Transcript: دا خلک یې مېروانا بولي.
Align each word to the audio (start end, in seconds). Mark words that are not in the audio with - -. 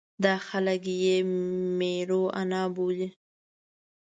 دا 0.23 0.35
خلک 0.47 0.81
یې 1.03 1.17
مېروانا 1.79 2.61
بولي. 2.75 3.07